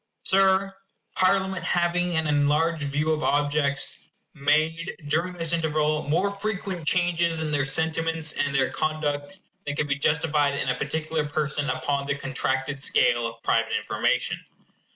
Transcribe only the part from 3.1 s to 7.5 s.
of objects, made, during this interval, more frequent changes